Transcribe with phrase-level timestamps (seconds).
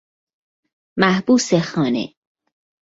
[0.99, 2.13] محبوس خانه